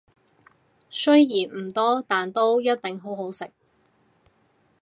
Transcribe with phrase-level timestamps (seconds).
[0.89, 3.51] 雖然唔多，但都一定好好食